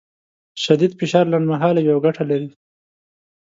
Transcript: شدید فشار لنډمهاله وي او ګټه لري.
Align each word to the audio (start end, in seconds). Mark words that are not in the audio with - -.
شدید 0.63 0.91
فشار 0.99 1.25
لنډمهاله 1.31 1.79
وي 1.81 1.91
او 1.95 1.99
ګټه 2.05 2.23
لري. 2.31 2.49